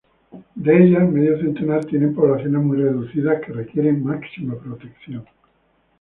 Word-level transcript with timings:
De 0.55 0.75
ellas, 0.83 1.07
medio 1.07 1.37
centenar 1.37 1.85
tienen 1.85 2.15
poblaciones 2.15 2.63
muy 2.63 2.75
reducidas 2.79 3.39
que 3.45 3.53
requieren 3.53 4.03
máxima 4.03 4.55
protección. 4.57 5.27